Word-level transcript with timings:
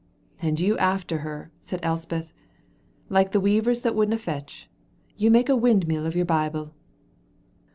"And 0.41 0.59
you 0.59 0.79
after 0.79 1.19
her," 1.19 1.51
said 1.61 1.79
Elspeth, 1.83 2.33
"like 3.09 3.33
the 3.33 3.39
weavers 3.39 3.81
that 3.81 3.93
wouldna 3.95 4.17
fecht. 4.17 4.67
You 5.15 5.29
make 5.29 5.47
a 5.47 5.55
windmill 5.55 6.07
of 6.07 6.15
your 6.15 6.25
Bible." 6.25 6.73